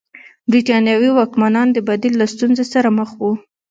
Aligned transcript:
برېټانوي 0.49 1.09
واکمنان 1.13 1.67
د 1.73 1.77
بدیل 1.87 2.13
له 2.21 2.25
ستونزې 2.33 2.65
سره 2.73 2.89
مخ 2.97 3.09
وو. 3.21 3.31